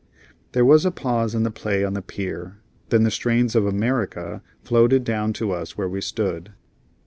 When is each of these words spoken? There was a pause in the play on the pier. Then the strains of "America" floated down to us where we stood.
There 0.53 0.65
was 0.65 0.83
a 0.83 0.89
pause 0.89 1.35
in 1.35 1.43
the 1.43 1.51
play 1.51 1.83
on 1.85 1.93
the 1.93 2.01
pier. 2.01 2.57
Then 2.89 3.03
the 3.03 3.11
strains 3.11 3.53
of 3.53 3.67
"America" 3.67 4.41
floated 4.63 5.03
down 5.03 5.31
to 5.33 5.51
us 5.51 5.77
where 5.77 5.87
we 5.87 6.01
stood. 6.01 6.53